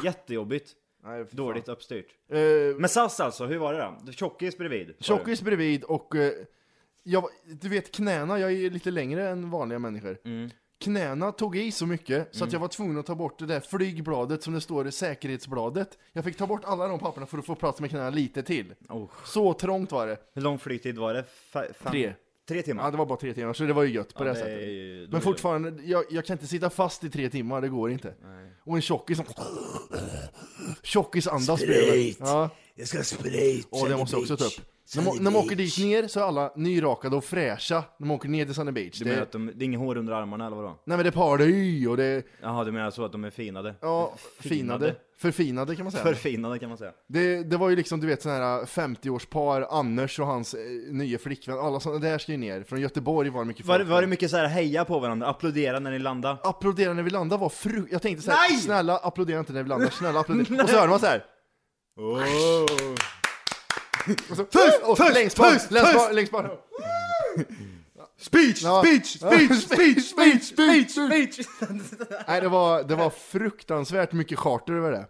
[0.03, 0.73] Jättejobbigt.
[1.03, 1.37] Nej, fy fan.
[1.37, 2.07] Dåligt uppstyrt.
[2.31, 2.39] Eh,
[2.77, 4.11] Men SAS alltså, hur var det då?
[4.11, 4.93] Tjockis bredvid?
[4.99, 6.31] tjockis bredvid och eh,
[7.03, 7.23] jag,
[7.61, 10.17] du vet knäna, jag är lite längre än vanliga människor.
[10.25, 10.49] Mm.
[10.79, 13.59] Knäna tog i så mycket så att jag var tvungen att ta bort det där
[13.59, 15.97] flygbladet som det står i säkerhetsbladet.
[16.13, 18.73] Jag fick ta bort alla de papperna för att få plats med knäna lite till.
[18.89, 19.05] Oh.
[19.25, 20.17] Så trångt var det.
[20.33, 21.25] Hur lång flygtid var det?
[21.53, 22.13] Fa- fem- Tre.
[22.47, 22.83] Tre timmar?
[22.83, 24.39] Ja, det var bara tre timmar, så det var ju gött på Ja, det, det
[24.39, 24.67] sättet.
[24.67, 28.13] ju- Men fortfarande, jag, jag kan inte sitta fast i tre timmar, det går inte.
[28.63, 29.25] Och en tjockis som...
[30.83, 32.15] Tjockis andas bredvid.
[32.19, 32.49] Ja.
[32.79, 33.67] Jag ska ha sprit.
[33.69, 34.53] Och det måste jag också ta upp.
[34.95, 38.15] När man, när man åker dit ner så är alla nyrakade och fräscha när man
[38.15, 38.99] åker ner till Sunny Beach.
[38.99, 40.79] Du menar Det, att de, det är inget hår under armarna eller vadå?
[40.85, 43.29] nej men det är party och det är, Jaha, du menar så att de är
[43.29, 43.75] finade?
[43.81, 44.95] ja, finade.
[45.17, 46.03] Förfinade kan man säga.
[46.03, 46.91] Förfinade kan man säga.
[47.07, 50.59] Det, det var ju liksom, du vet sån här 50-årspar, Anders och hans eh,
[50.91, 52.63] nya flickvän, alla sådana där ska ju ner.
[52.63, 55.27] Från Göteborg var det mycket Var, folk var det mycket så här heja på varandra,
[55.27, 56.37] applådera när ni landade?
[56.43, 57.87] Applådera när vi landade var fru...
[57.91, 58.57] Jag tänkte såhär, Nej!
[58.59, 60.63] snälla applådera inte när vi landar, snälla applådera.
[60.63, 61.25] och så hörde man såhär.
[64.35, 66.45] Så, puss, längst bak, längst bak.
[68.19, 68.61] Speech!
[68.63, 68.81] Ja.
[68.85, 69.07] Speech!
[69.17, 69.61] Speech!
[69.63, 70.03] Speech!
[70.03, 70.43] Speech!
[70.43, 70.91] Speech!
[70.91, 71.39] Speech!
[72.27, 75.05] Nej, det var, det var fruktansvärt mycket charter över det.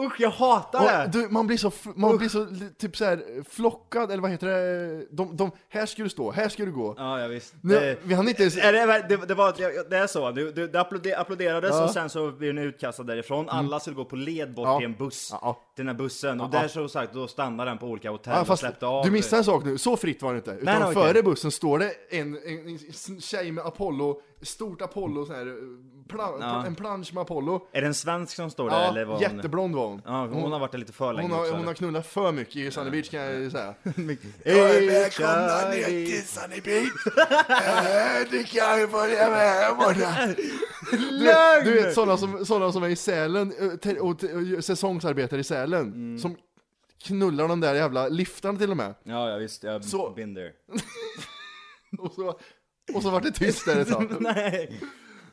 [0.00, 1.10] Usch, jag hatar det!
[1.12, 2.46] Du, man blir så, man blir så
[2.78, 5.06] typ så här flockad, eller vad heter det?
[5.10, 6.94] De, de, här ska du stå, här ska du gå.
[6.98, 7.54] Ja, ja visst.
[7.60, 8.56] Nu, Det- vi hann inte ens...
[8.56, 9.54] Är det, det, det, var,
[9.90, 11.76] det, är så, det, det, det applåder- applåderades Ja.
[11.76, 11.84] Mm.
[11.88, 13.48] och sen så blev ni utkastade därifrån.
[13.48, 14.78] Alla skulle gå på led bort Ja.
[14.78, 15.28] till en buss.
[15.42, 15.60] Ja.
[15.76, 16.40] Till den här bussen.
[16.40, 19.04] Och där så sagt, då stannade den på olika hotell Ja, och släppte av.
[19.04, 20.50] du missade en sak nu, så fritt var det inte.
[20.50, 22.68] Utan Nej, nej, före bussen står det en, en,
[23.14, 25.56] en tjej med Apollo, stort Apollo, så här,
[26.08, 26.66] plan, Ja.
[26.66, 27.68] en plansch med Apollo.
[27.72, 29.04] Är det en svensk som står där Ja, eller?
[29.04, 29.22] Var hon...
[29.22, 30.02] jätteblond var hon.
[30.04, 32.32] Ja, hon, har varit där lite för länge Hon har, också, hon har knullat för
[32.32, 33.74] mycket i Sunny Beach kan jag ju säga.
[34.44, 36.90] Välkomna ner till Sunny Beach.
[38.30, 40.34] Du kan följa med här borta.
[40.90, 43.52] Du, du vet sådana som, såna som är i Sälen,
[43.84, 44.08] eh, och,
[44.58, 46.18] och säsongsarbetare i Sälen, Mm.
[46.18, 46.36] som
[47.04, 48.94] knullar de där jävla liftarna till och med.
[49.04, 49.62] Ja, ja visst.
[49.62, 50.52] Jag har been there.
[51.98, 52.38] Och så,
[52.94, 54.16] och så vart det tyst där ett tag.
[54.20, 54.80] Nej.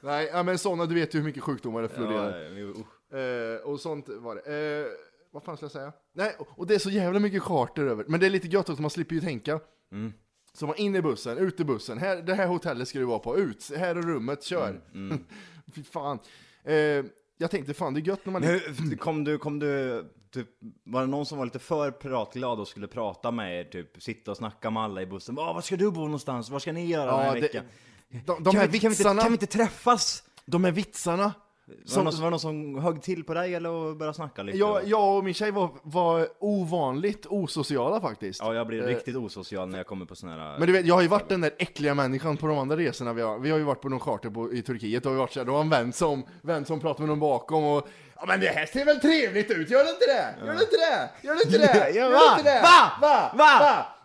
[0.01, 2.41] Nej, ja, men sådana, du vet ju hur mycket sjukdomar det florerar.
[2.41, 2.85] Ja, jo.
[3.17, 4.81] Eh, och sånt var det.
[4.81, 4.85] Eh,
[5.31, 5.93] vad fan ska jag säga?
[6.13, 8.05] Nej, och det är så jävla mycket charter över.
[8.07, 9.59] Men det är lite gött också, man slipper ju tänka.
[9.91, 10.13] Mm.
[10.53, 13.19] Så man in i bussen, ut i bussen, här, det här hotellet ska du vara
[13.19, 14.81] på, ut, här är rummet, kör.
[14.93, 15.25] Mm,
[15.75, 16.19] Fy fan.
[16.63, 17.05] Eh,
[17.37, 18.43] jag tänkte fan det är gött när man...
[18.43, 20.47] Hur, kom du, kom du, typ,
[20.83, 24.31] var det någon som var lite för pratglad och skulle prata med er, typ sitta
[24.31, 25.39] och snacka med alla i bussen?
[25.39, 26.49] Ah, var ska du bo någonstans?
[26.49, 27.65] Vad ska ni göra den Ja, här det- veckan?
[28.09, 30.23] de, de kan, här vi, kan, vi inte, vitsarna, kan vi inte träffas?
[30.45, 31.33] de här vitsarna.
[31.69, 34.15] Var det, Som, någon, var det någon som högg till på dig eller och började
[34.15, 34.57] snacka lite?
[34.57, 38.39] jag, jag och min tjej var, var ovanligt osociala faktiskt.
[38.43, 40.57] ja, jag blir Eh, riktigt osocial när jag kommer på såna här...
[40.59, 43.13] Men du vet, jag har ju varit den där äckliga människan på de andra resorna
[43.13, 43.39] vi har.
[43.39, 45.39] Vi har ju varit på någon charter på, i Turkiet, och vi har varit så
[45.39, 48.39] här, då har en vän som, vän som pratar med någon bakom och Ja men
[48.39, 50.45] det här ser väl trevligt ut, gör det inte det?
[50.45, 51.27] Gör det inte det?
[51.27, 51.89] Gör det inte det?
[51.95, 52.19] Ja, Gör va?
[52.19, 52.61] det inte det?
[52.61, 52.91] Va?
[53.01, 53.31] Va?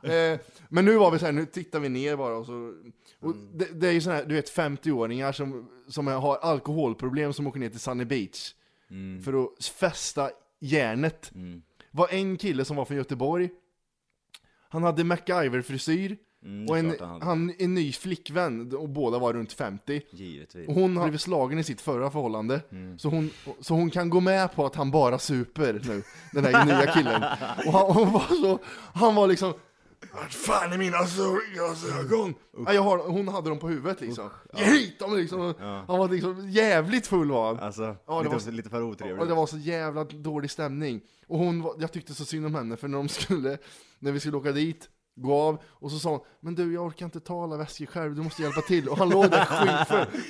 [0.03, 0.15] Va?
[0.15, 2.75] Eh, men nu var vi så här, nu tittar vi ner bara och så
[3.25, 7.47] och det, det är ju såna här, du vet 50-åringar som, som har alkoholproblem som
[7.47, 8.55] åker ner till Sunny Beach
[9.25, 11.33] för att fästa järnet.
[11.91, 13.51] var en kille som var från Göteborg,
[14.69, 19.53] han hade MacGyver-frisyr, Mm, och en, han han, en ny flickvän, och båda var runt
[19.53, 20.03] 50.
[20.11, 20.69] Givetvis.
[20.69, 22.99] Och hon har blivit slagen i sitt förra förhållande, Mm.
[22.99, 26.65] så, hon, så hon kan gå med på att han bara super nu, den här
[26.65, 27.23] nya killen.
[27.67, 28.59] Och han, var så,
[28.95, 29.55] han var liksom
[30.13, 32.35] Vart fan är mina solglasögon?
[32.67, 34.31] Ja, jag har, hon hade dem på huvudet liksom.
[34.55, 35.55] Ge hit dem liksom!
[35.89, 37.59] Han var liksom jävligt full var han.
[37.59, 39.21] Alltså, Ja, det lite, var- lite för otrevligt.
[39.21, 41.01] Och det var så jävla dålig stämning.
[41.29, 43.59] Och hon, var- jag tyckte så synd om henne, för när de skulle,
[43.99, 47.07] när vi skulle åka dit, gå av, och så sa hon, men du jag orkar
[47.07, 48.89] inte ta alla väskor själv, du måste hjälpa till.
[48.89, 50.21] Och han låg där skitfull.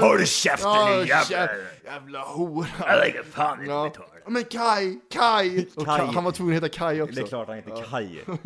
[0.00, 1.48] Håll käften Ja, din jävla,
[1.84, 2.66] jävla hora.
[2.78, 3.84] Jag lägger fan i Ja.
[3.84, 4.06] mitt hår.
[4.30, 5.66] Men Kai, Kai!
[5.76, 6.00] Och Kai.
[6.00, 7.14] Ka- Han var tvungen att heta Kai också.
[7.14, 8.22] Det är klart han heter Kaj.
[8.26, 8.38] Fy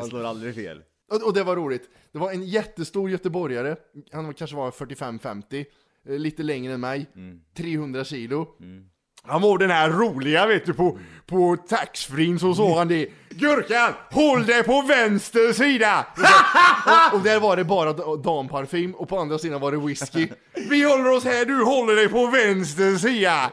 [0.00, 0.82] Det slår aldrig fel.
[1.12, 1.90] Och, och det var roligt.
[2.12, 3.76] Det var en jättestor göteborgare,
[4.12, 5.64] han kanske var 45-50,
[6.08, 7.06] eh, lite längre än mig,
[7.56, 8.46] 300 kilo.
[9.28, 13.08] Han var den här roliga vet du på, på taxfree så sa han det.
[13.30, 16.06] Gurkan, håll dig på vänster sida!
[17.12, 20.28] Och och, där var det bara da- damparfym och på andra sidan var det whisky.
[20.70, 23.50] Vi håller oss här, du håller dig på vänster sida!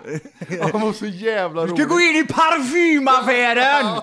[0.71, 1.77] Han var så jävla rolig.
[2.01, 4.01] in i parfymaffären!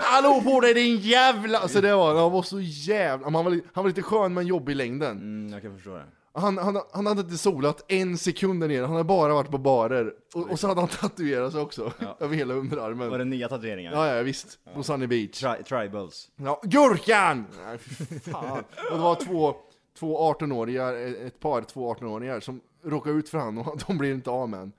[0.00, 1.58] Hallå på dig din jävla...
[1.58, 3.24] Alltså det var, han var så jävla...
[3.26, 5.10] Han var, han var lite skön men jobbig i längden.
[5.18, 6.04] Mm, jag kan förstå det.
[6.36, 9.58] Han, han, han hade inte solat en sekund där nere, han hade bara varit på
[9.58, 10.12] barer.
[10.34, 13.10] Och, och så hade han tatuerat sig också, över hela underarmen.
[13.10, 13.92] Var det nya tatueringar?
[13.92, 14.58] Ja, ja visst.
[14.74, 15.42] På Sunny Beach.
[15.42, 16.28] Tri- tribals.
[16.36, 17.44] Ja, Gurkan!
[17.66, 18.64] Nej, fy fan.
[18.90, 19.54] Och det var två,
[19.98, 20.94] två 18-åringar,
[21.26, 24.60] ett par två 18-åringar som råkade ut för han och de blev inte av med
[24.60, 24.72] han.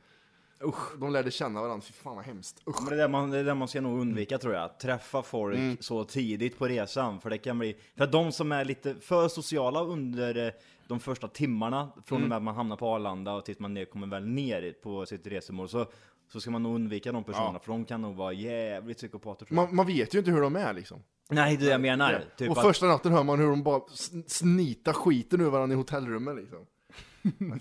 [0.64, 2.62] Usch, de lärde känna varandra, fy fan vad hemskt.
[2.70, 2.82] Usch.
[2.82, 4.80] Men det är det man, det är det man ska nog undvika tror jag.
[4.80, 5.78] Träffa folk Mm.
[5.80, 7.22] så tidigt på resan.
[7.22, 7.76] För det kan bli...
[7.98, 10.52] För att de som är lite för sociala under eh,
[10.88, 12.24] de första timmarna, från Mm.
[12.26, 15.06] och med att man hamnar på Arlanda och tills man ner, kommer väl ner på
[15.06, 15.86] sitt resmål, så,
[16.32, 19.58] så ska man nog undvika de personerna, för de kan nog vara jävligt psykopater tror
[19.60, 19.66] jag.
[19.68, 21.04] Man, man vet ju inte hur de är liksom.
[21.30, 22.24] Nej, det är det jag menar.
[22.38, 25.74] Typ och att, första natten hör man hur de bara sn- snitar skiten ur varandra
[25.74, 26.66] i hotellrummet liksom.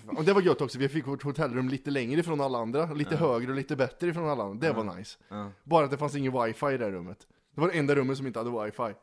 [0.17, 3.15] och det var gött också, vi fick vårt hotellrum lite längre ifrån alla andra, lite
[3.15, 4.67] högre och lite bättre ifrån alla andra.
[4.67, 5.17] Det var nice.
[5.29, 5.51] Ja.
[5.63, 7.27] Bara att det fanns ingen wifi i det här rummet.
[7.55, 8.93] Det var det enda rummet som inte hade wifi.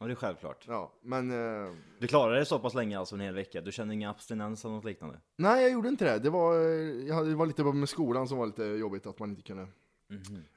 [0.00, 0.64] Ja, det är självklart.
[0.68, 1.30] Ja, men...
[1.30, 3.60] Eh, Du klarade det så pass länge alltså en hel vecka?
[3.60, 5.20] Du kände ingen abstinens eller något liknande?
[5.36, 6.18] nej, jag gjorde inte det.
[6.18, 9.18] Det var, eh, jag hade, det var lite med skolan som var lite jobbigt, att
[9.18, 9.66] man inte kunde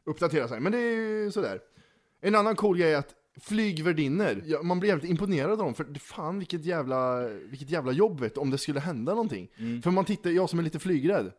[0.03, 0.59] uppdatera sig.
[0.59, 1.59] Men det är ju sådär.
[2.21, 5.99] En annan cool grej är att flygvärdinnor, ja, man blir jävligt imponerad av dem, för
[5.99, 9.49] fan vilket jävla, vilket jävla jobb vet du, om det skulle hända någonting.
[9.83, 11.31] För man tittar, jag som är lite flygrädd,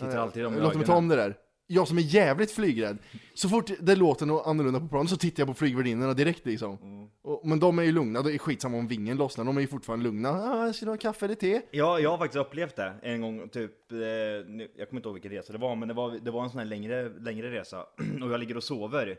[0.00, 1.36] Tittar alltid i de Eh, Låt mig ta om det där.
[1.66, 2.98] Jag som är jävligt flygrädd,
[3.34, 6.78] så fort det låter något annorlunda på planen så tittar jag på flygvärdinnorna direkt liksom.
[7.22, 9.66] Och, men de är ju lugna, det är skitsamma om vingen lossnar, de är ju
[9.66, 10.28] fortfarande lugna.
[10.28, 11.62] Ah, ska du ha kaffe eller te?
[11.70, 15.30] Ja, jag har faktiskt upplevt det en gång, typ, eh, jag kommer inte ihåg vilken
[15.30, 17.82] resa det var, men det var, det var en sån här längre, längre resa,
[18.22, 19.16] och jag ligger och sover.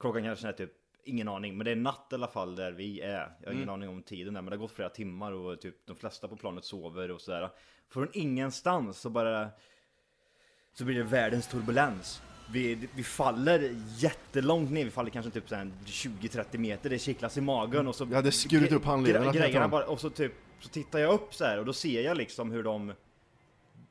[0.00, 0.72] Klockan kanske är typ,
[1.04, 3.36] ingen aning, men det är natt i alla fall där vi är.
[3.40, 5.86] Jag har ingen aning om tiden där, men det har gått flera timmar och typ
[5.86, 7.50] de flesta på planet sover och sådär.
[7.88, 9.48] Från ingenstans så bara,
[10.74, 12.22] så blir det världens turbulens.
[12.52, 17.36] Vi, vi faller jättelångt ner, vi faller kanske typ så här 20-30 meter, det kittlas
[17.36, 18.06] i magen och så...
[18.10, 21.44] Jag hade skurit upp handlederna, Grejerna bara, och så typ, så tittar jag upp så
[21.44, 22.92] här och då ser jag liksom hur de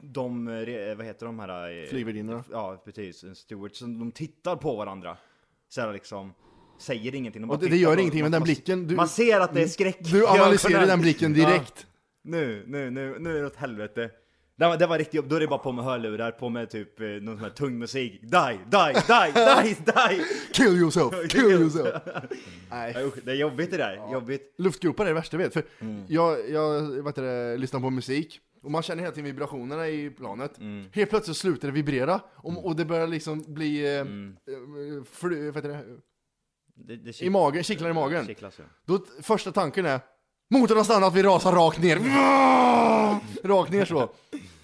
[0.02, 0.46] de,
[0.98, 1.84] vad heter de här?
[1.84, 2.44] eh, Flygvärdinnorna.
[2.52, 3.24] Ja, precis.
[3.24, 3.76] En steward.
[3.76, 5.18] Så de tittar på varandra.
[5.70, 6.34] Så här liksom,
[6.80, 7.42] säger ingenting.
[7.42, 9.98] De Och det, gör ingenting, men den blicken, du, Man ser att det är skräck
[10.00, 11.88] du analyserar den blicken direkt.
[12.22, 14.10] Nu, nu, nu, nu är det åt helvete.
[14.62, 15.26] Det var, det var riktigt jobb.
[15.30, 17.78] Då är det bara på med hörlurar, på med typ eh, någon sån här tung
[17.80, 18.22] musik.
[18.22, 20.24] Die, die, die, die, die!
[20.54, 22.02] Kill yourself, kill yourself!
[22.70, 24.54] Nej, Ja, usch, Det är jobbigt det där, jobbigt.
[24.58, 26.04] luftgropar är det värsta jag vet, för Mm.
[26.08, 30.58] jag, jag vet det, lyssnar på musik, och man känner hela tiden vibrationerna i planet.
[30.60, 30.86] Mm.
[30.94, 34.36] Helt plötsligt slutar det vibrera, och, och det börjar liksom bli, eh, Mm.
[34.48, 35.80] eh, fly, vet det,
[36.76, 38.26] Det, det i magen, kittlar i magen.
[38.28, 38.66] Kittlas, ja.
[38.86, 40.00] Då första tanken är,
[40.50, 41.98] motorn har stannat, vi rasar rakt ner.
[43.48, 44.10] Rakt ner så.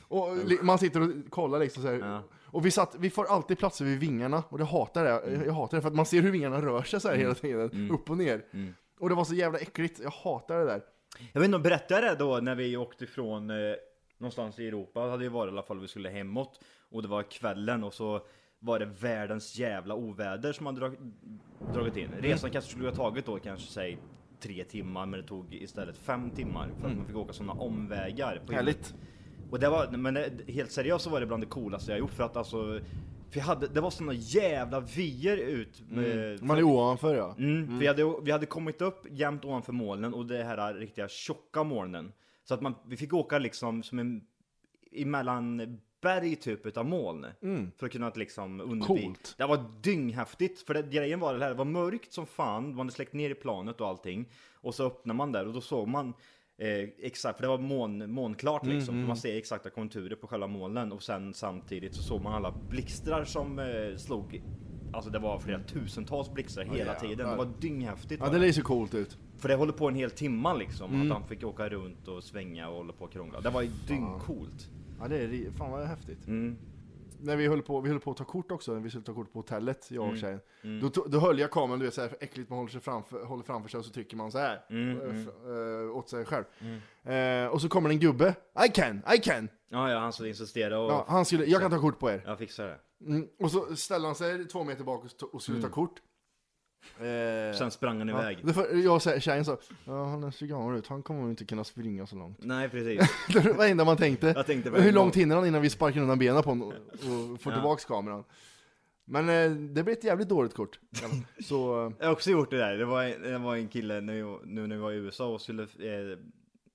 [0.07, 1.99] Och li- man sitter och kollar liksom så här.
[1.99, 2.23] Ja.
[2.45, 5.45] Och vi, satt, vi får alltid platser vid vingarna, och det hatar jag.
[5.45, 7.91] Jag hatar det, för att man ser hur vingarna rör sig så här hela tiden,
[7.91, 8.45] upp och ner.
[8.99, 10.81] Och det var så jävla äckligt, jag hatar det där.
[11.33, 13.55] Jag vet inte om berättade det då när vi åkte ifrån eh,
[14.17, 16.59] någonstans i Europa, det hade ju varit i alla fall vi skulle hemåt
[16.91, 18.21] och det var kvällen och så
[18.59, 20.95] var det världens jävla oväder som hade drag,
[21.73, 22.09] dragit in.
[22.19, 23.97] Resan kanske skulle ha tagit då kanske säg
[24.39, 28.41] tre timmar men det tog istället fem timmar för att man fick åka sådana omvägar.
[28.47, 28.95] På Härligt.
[29.51, 32.13] Och det var, men det, helt seriöst så var det bland det coolaste jag gjort
[32.13, 32.79] för att alltså
[33.29, 35.81] för jag hade, det var såna jävla vyer ut.
[35.89, 37.35] Med, Man är ovanför ja.
[37.37, 41.63] Mm, Vi, hade, vi hade kommit upp jämt ovanför molnen och det här riktiga tjocka
[41.63, 42.13] molnen.
[42.43, 44.21] Så att man, vi fick åka liksom som en,
[44.91, 47.25] emellan berg typ utav moln.
[47.77, 48.85] För att kunna liksom undvika.
[49.03, 49.35] Coolt.
[49.37, 50.61] Det var dynghäftigt.
[50.61, 52.69] För det, grejen var det här, det var mörkt som fan.
[52.69, 54.29] Man hade släckt ner i planet och allting.
[54.53, 56.13] Och så öppnar man där och då såg man
[56.59, 59.05] Eh, exakt, för det var mån, månklart liksom.
[59.05, 63.25] Man ser exakta konturer på själva molnen och sen samtidigt så såg man alla blixtrar
[63.25, 64.41] som eh, slog
[64.93, 67.29] Alltså det var flera tusentals blixtrar hela tiden.
[67.29, 68.23] Det var dynghäftigt.
[68.25, 69.17] Ja, det ser coolt ut.
[69.37, 71.01] För det håller på en hel timma liksom.
[71.01, 73.41] Att han fick åka runt och svänga och hålla på och krångla.
[73.41, 74.69] Det var ju dyngcoolt.
[74.99, 76.27] Ja, det är fan vad häftigt.
[76.27, 76.57] Mm.
[77.21, 79.13] När vi höll, på, vi höll på att ta kort också, när vi skulle ta
[79.13, 80.19] kort på hotellet, jag och Mm.
[80.21, 80.39] tjejen.
[80.81, 83.43] Då, to- då höll jag kameran, du vet såhär äckligt, man håller, sig framför, håller
[83.43, 86.43] framför sig och så trycker man så här Mm, eh, f- eh, åt sig själv.
[87.13, 89.49] Eh, och så kommer det en gubbe, I can, I can!
[89.69, 92.23] Ja, ja, han skulle insistera och Ja, han skulle, jag kan ta kort på er.
[92.25, 92.79] jag fixar det.
[93.05, 95.03] Mm, och så ställer han sig två meter bak
[95.33, 96.01] och, skulle ta kort.
[96.99, 98.39] Eh, Sen sprang han ja, iväg.
[98.43, 101.29] det för, jag och tjejen sa, ja han är så gammal ut, han kommer nog
[101.29, 102.37] inte kunna springa så långt.
[102.43, 103.09] Nej, precis.
[103.33, 104.27] Det var det enda man tänkte.
[104.35, 107.51] Jag tänkte Hur långt hinner han innan vi sparkar undan benen på honom och, får
[107.53, 107.57] Ja.
[107.57, 108.23] tillbaks kameran?
[109.05, 110.79] Men eh, det blir ett jävligt dåligt kort.
[111.43, 112.77] Så, Jag har också gjort det där.
[112.77, 115.63] Det var, det var en kille nu, nu när vi var i USA och skulle,
[115.63, 116.17] eh,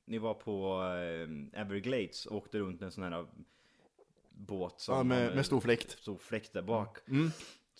[0.07, 0.83] ni var på
[1.55, 3.27] eh, Everglades och åkte runt en sån här
[4.35, 5.91] båt som Ja, med- med stor fläkt.
[5.99, 6.99] Stor fläkt där bak.
[7.09, 7.31] Mm.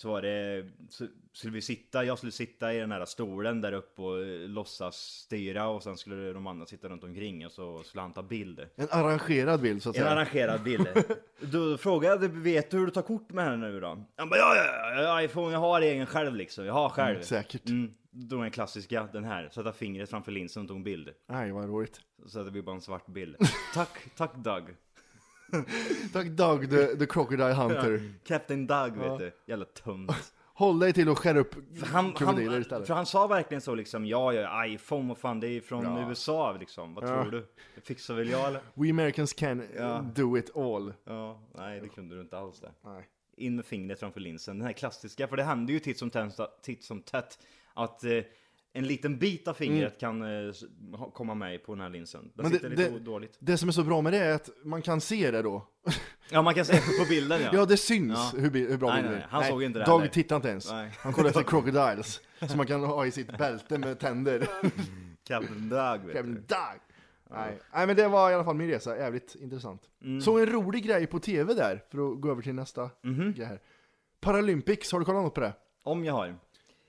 [0.03, 3.73] Så var det, så skulle vi sitta, jag skulle sitta i den här stolen där
[3.73, 7.83] uppe och eh, låtsas styra och sen skulle de andra sitta runt omkring och så
[7.83, 8.61] skulle han ta bild.
[8.77, 10.13] en arrangerad bild så att En säga.
[10.15, 10.89] arrangerad bild.
[11.41, 14.05] Då frågade jag, vet du hur du tar kort med henne nu då?
[14.17, 17.15] Han bara, ja, ja, ja, iPhone, jag har egen själv liksom, jag har själv.
[17.17, 17.69] Mm, säkert.
[17.69, 21.11] Mm, då är den klassiska, den här, sätta fingret framför linsen och tog en bild.
[21.29, 22.01] Nej vad roligt.
[22.27, 23.37] Så det blir bara en svart bild.
[23.75, 24.65] tack, tack Doug.
[26.13, 28.13] Tack Doug the, the Crocodile Hunter.
[28.25, 30.11] Captain Doug vet du, jävla tönt.
[30.55, 31.55] Håll dig till att skära upp
[31.87, 32.87] Han, krokodiler han, istället.
[32.87, 36.09] för han sa verkligen så liksom, ja, ja, iPhone, vad fan, det är från Ja.
[36.09, 37.23] USA liksom, vad Ja.
[37.23, 37.47] tror du?
[37.75, 38.61] Det fixar väl jag eller?
[38.75, 40.05] We Americans can Ja.
[40.15, 40.93] do it all.
[41.05, 42.71] Ja, nej det kunde du inte alls det.
[42.85, 43.09] Nej.
[43.37, 44.59] in med fingret framför linsen.
[44.59, 47.39] Den här klassiska, för det händer ju titt som tätt, titt som tätt
[47.75, 48.11] att eh,
[48.73, 50.53] en liten bit av fingret kan eh,
[51.15, 52.31] komma med på den här linsen.
[52.35, 52.53] Den Mm.
[52.59, 53.37] Sitter det- lite det- dåligt.
[53.39, 55.67] Det som är så bra med det är att man kan se det då.
[56.31, 57.51] Ja, man kan se på bilden ja.
[57.53, 58.41] Ja, det syns Ja.
[58.41, 59.27] hur, hur bra Nej, bilden nej, är.
[59.31, 60.09] han såg inte det heller.
[60.09, 60.71] tittar inte ens.
[60.71, 60.91] Nej.
[60.99, 62.21] Han kollar efter crocodiles.
[62.49, 64.49] som man kan ha i sitt bälte med tänder.
[65.27, 66.33] Captain Doug vet du.
[66.35, 66.81] Doug!
[67.31, 67.59] Nej.
[67.75, 69.83] Nej men det var i alla fall min resa, jävligt intressant.
[70.03, 70.21] Mm.
[70.21, 73.33] Såg en rolig grej på tv där, för att gå över till nästa Mhm.
[73.33, 73.61] grej här.
[74.21, 75.53] Paralympics, har du kollat något på det?
[75.83, 76.35] Om jag har.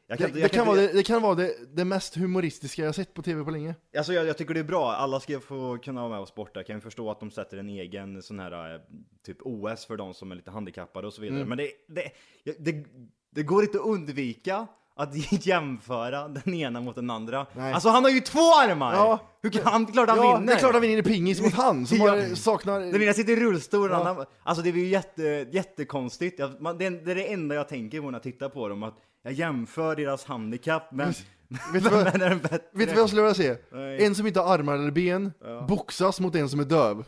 [0.08, 2.16] Jag Det, kan, det, jag kan inte- vara det, det kan vara det, det mest
[2.18, 3.76] humoristiska jag sett på tv på länge.
[3.98, 6.64] Alltså jag, jag tycker det är bra, alla ska få kunna vara med och sporta.
[6.64, 8.82] Kan ju förstå att de sätter en egen sån här eh,
[9.26, 11.34] typ OS för de som är lite handikappade och så Mm.
[11.34, 11.50] vidare.
[11.50, 12.12] Men det, det,
[12.60, 12.86] det,
[13.30, 17.46] det går inte att undvika att jämföra den ena mot den andra.
[17.54, 17.74] Nej.
[17.74, 18.94] Alltså han har ju två armar!
[18.94, 19.20] Ja.
[19.42, 20.48] Hur kan han, klart han ja, vinner!
[20.48, 22.10] det är klart han vinner i pingis mot han som Ja.
[22.10, 22.80] har, saknar...
[22.80, 24.00] Den ena sitter i rullstol, Ja.
[24.00, 24.10] ja.
[24.10, 26.40] annan, alltså det är ju jätte, jättekonstigt.
[26.40, 28.84] Jag, man, det, det är det enda jag tänker på när jag tittar på dem,
[28.84, 31.14] att jag jämför deras handikapp, men...
[31.74, 32.04] Vet du vad-?
[32.04, 33.56] Vet du vad jag skulle vilja se?
[33.72, 34.06] Nej.
[34.06, 35.32] En som inte har armar eller ben,
[35.68, 37.06] boxas mot en som är döv.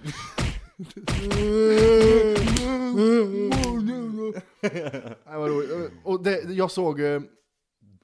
[4.62, 5.92] Nej, vad roligt.
[6.04, 7.22] Och det, jag såg, eh,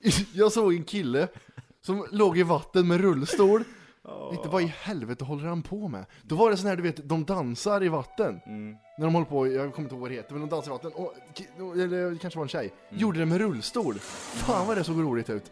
[0.33, 1.27] jag såg en kille
[1.85, 3.63] som låg i vatten med rullstol.
[4.31, 6.05] Inte vad i helvete håller han på med?
[6.23, 8.39] Då var det sån här, du vet, de dansar i vatten.
[8.97, 10.73] När de håller på, jag kommer inte ihåg vad det heter, men de dansar i
[10.73, 10.91] vatten.
[10.93, 11.13] Och,
[11.73, 12.73] eller det kanske var en tjej.
[12.89, 13.99] Gjorde det med rullstol.
[13.99, 15.51] Fan vad det såg roligt ut.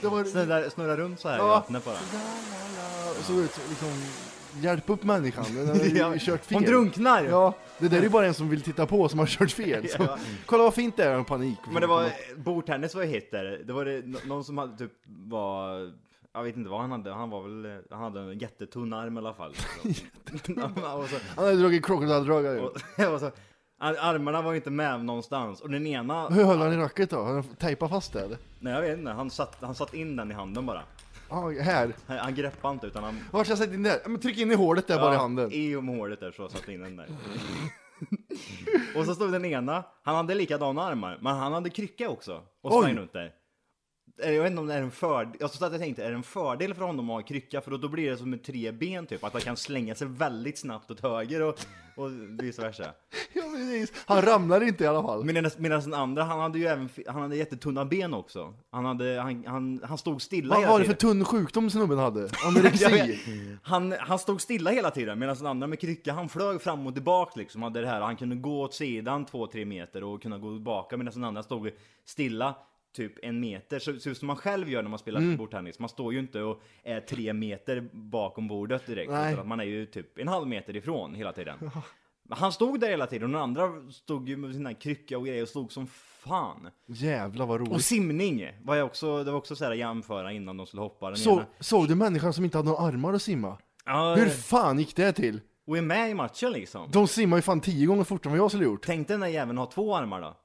[0.00, 1.44] Det var, Snurra, snurra runt så här Ja.
[1.44, 1.94] i vattnet bara.
[3.18, 3.88] och så ut, liksom,
[4.60, 6.56] hjälp upp människan, den har ju Ja, kört fel.
[6.58, 7.24] Hon drunknar!
[7.24, 9.88] Ja, det där är ju bara en som vill titta på som har kört fel.
[9.88, 10.18] Så, Ja.
[10.46, 11.58] Kolla vad fint det är, en panik.
[11.72, 13.62] Men det var, bordtennis var ju hit där.
[13.66, 15.92] Det var det, nå- någon som hade typ var,
[16.34, 19.18] jag vet inte vad han hade, han var väl, han hade en jättetunn arm i
[19.18, 19.50] alla fall.
[21.02, 22.60] och så, Han hade dragit krokodildragare.
[22.60, 22.76] och,
[23.14, 23.30] och så,
[23.78, 25.60] ar- armarna var ju inte med någonstans.
[25.60, 27.16] Och den ena, Hur höll han i racket då?
[27.16, 28.38] Har han tejpat fast det eller?
[28.60, 30.82] nej jag vet inte, han satt, han satt in den i handen bara.
[31.28, 31.92] Ja, här.
[32.06, 33.20] Han, han greppade inte utan han...
[33.30, 34.00] Vart ska jag sätta in det?
[34.02, 35.48] Ja, men tryck in i hålet där bara i handen.
[35.52, 37.06] I om hålet där så satt in den där.
[38.96, 42.42] och så stod den ena, han hade likadana armar, men han hade krycka också.
[42.62, 42.82] Och Oj.
[42.82, 43.32] sprang runt där.
[44.16, 46.22] Jag vet inte om det är en fördel, jag satt och tänkte, är det en
[46.22, 47.60] fördel för honom att ha krycka?
[47.60, 50.06] För då, då blir det som med tre ben typ, att han kan slänga sig
[50.06, 51.58] väldigt snabbt åt höger och,
[51.96, 52.84] och vice versa.
[53.36, 53.92] Ja, precis.
[54.06, 55.24] Han ramlade inte i alla fall.
[55.24, 58.54] Medan, medan den andra, han hade ju även, han hade jättetunna ben också.
[58.70, 62.20] Han hade, han, han, han stod stilla Vad var det för tunn sjukdom snubben hade?
[62.46, 63.18] Anorexi?
[63.62, 66.94] Han, han stod stilla hela tiden medan den andra med krycka, han flög fram och
[66.94, 67.62] tillbaka liksom.
[67.62, 70.96] Hade det här, han kunde gå åt sidan två, tre meter och kunna gå tillbaka
[70.96, 71.70] medan den andra stod
[72.04, 72.54] stilla
[72.94, 73.78] typ en meter.
[73.78, 75.36] Så så som man själv gör när man spelar Mm.
[75.36, 75.78] bordtennis.
[75.78, 79.10] Man står ju inte och är tre meter bakom bordet direkt.
[79.12, 79.32] Nej.
[79.32, 81.70] Utan att man är ju typ en halv meter ifrån hela tiden.
[82.30, 85.42] Han stod där hela tiden och den andra stod ju med sina krycka och grejer
[85.42, 86.68] och slog som fan.
[86.86, 87.84] Jävlar vad Och roligt.
[87.84, 91.06] simning var jag också, det var också så här jämföra innan de skulle hoppa.
[91.08, 91.46] Den Så, ena.
[91.60, 93.58] såg du människan som inte hade några armar att simma?
[93.84, 95.40] Ja, Hur fan gick det till?
[95.66, 96.90] och är med i matchen liksom.
[96.90, 98.82] De simmar ju fan tio gånger fortare än vad jag skulle gjort.
[98.86, 100.36] Tänk dig den där jäveln har två armar då.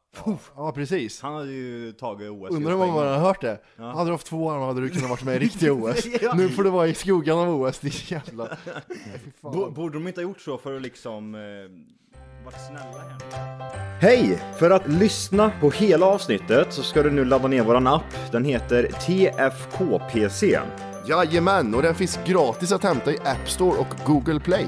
[0.55, 1.21] Ja, precis.
[1.21, 2.49] Han hade ju tagit OS.
[2.49, 3.59] Undrar om man har hört det.
[3.77, 6.05] Hade du haft två armar hade du kunnat varit med i riktiga OS.
[6.21, 6.33] Ja.
[6.33, 8.43] Nu får du vara i skuggan av OS, din jävla...
[9.41, 11.41] Nej, Borde de inte ha gjort så för att liksom eh,
[12.45, 13.99] varit snälla här?
[14.01, 14.39] Hej!
[14.59, 18.31] För att lyssna på hela avsnittet så ska du nu ladda ner våran app.
[18.31, 20.59] Den heter TFKPC.
[21.07, 24.67] Jajamän, och den finns gratis att hämta i App Store och Google Play.